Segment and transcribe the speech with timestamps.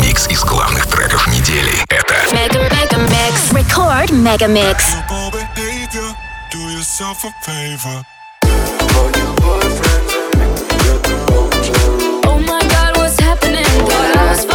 [0.00, 1.72] Микс из главных треков недели.
[1.90, 3.52] Это Mega Mega Mix.
[3.52, 4.84] Record Mega Mix.
[6.50, 8.02] Do yourself a favor.
[8.40, 12.20] Call your boyfriend and get the hotel.
[12.24, 13.64] Oh my God, what's happening?
[13.64, 14.46] Thought I was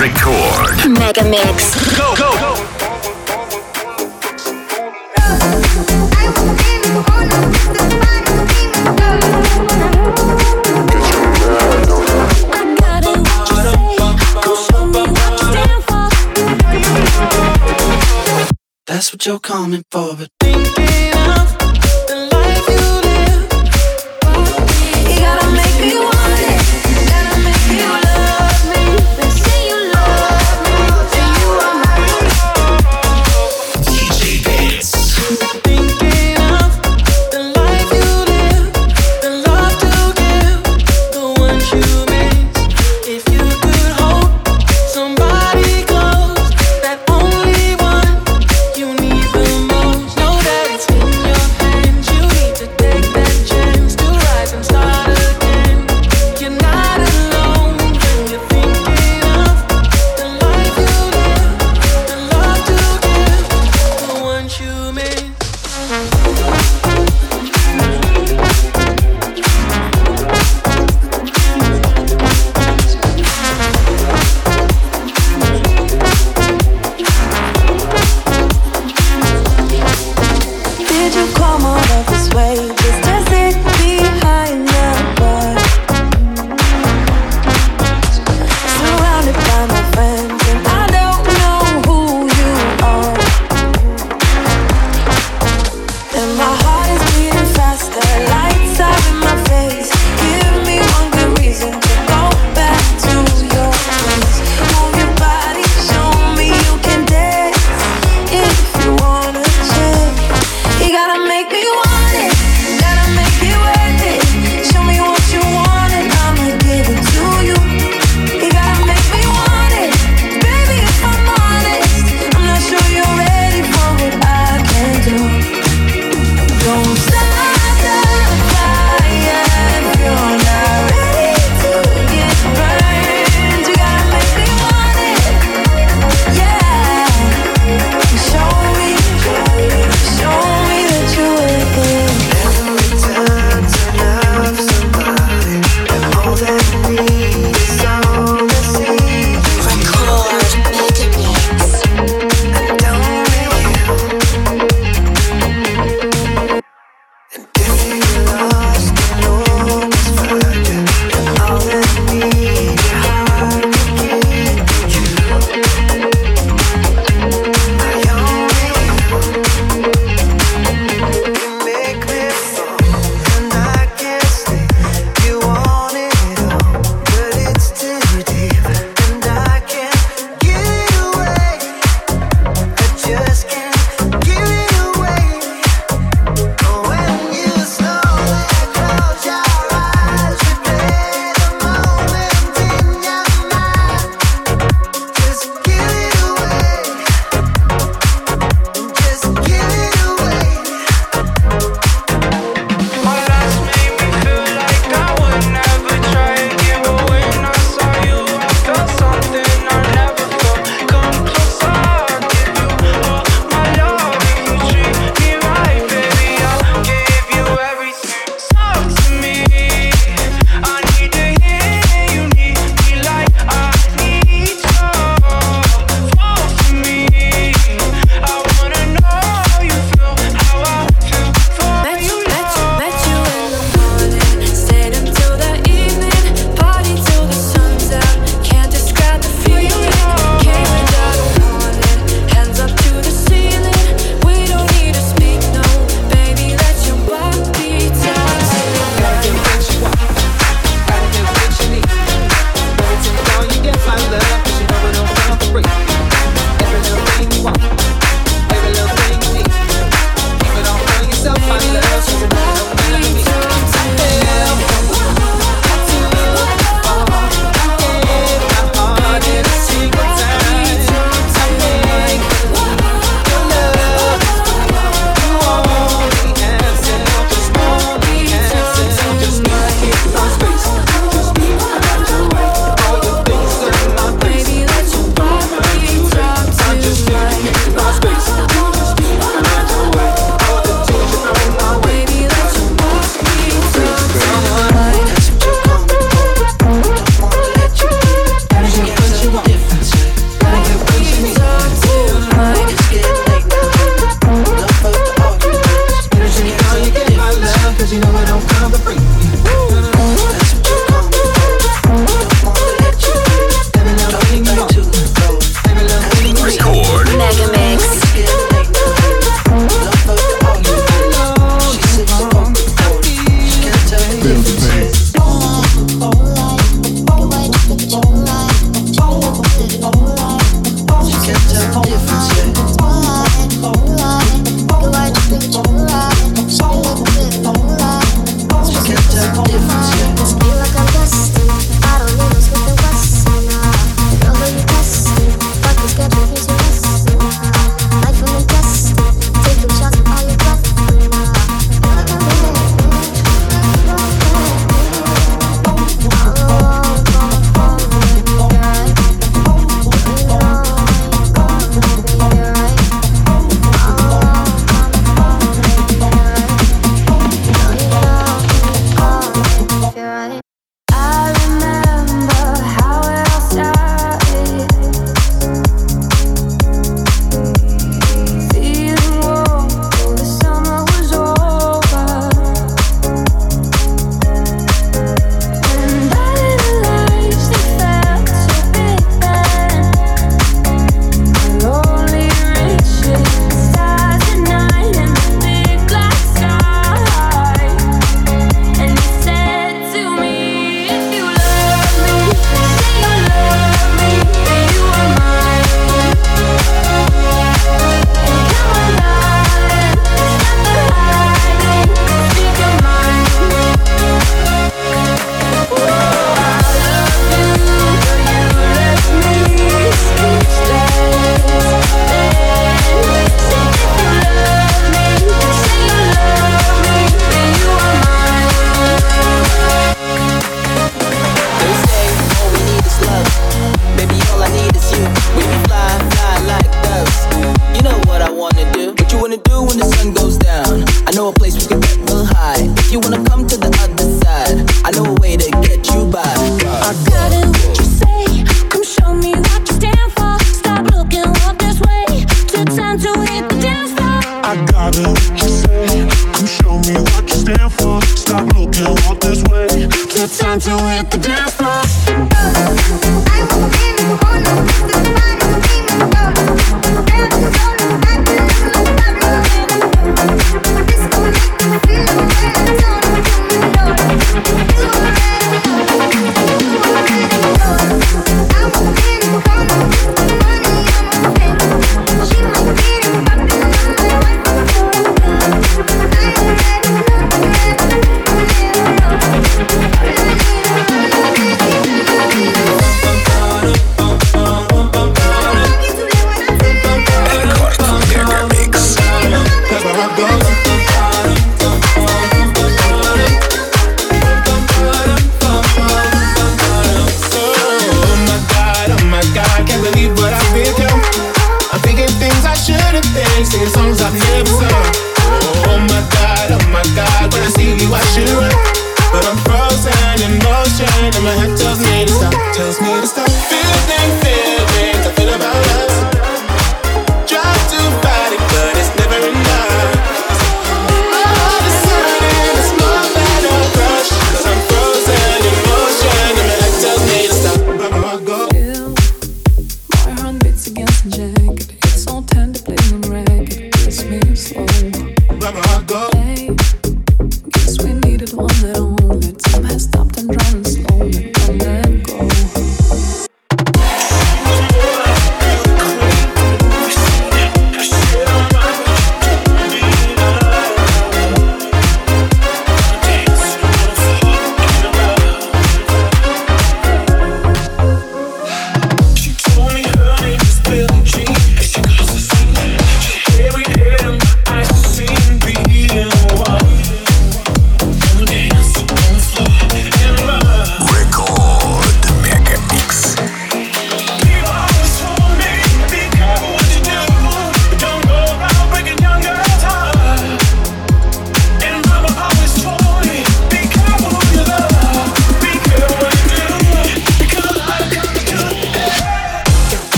[0.00, 0.98] Record.
[0.98, 1.74] Mega Mix.
[1.94, 2.54] Go, go, go.
[18.86, 20.89] That's what you're coming for, but thinking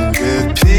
[0.00, 0.69] some good people.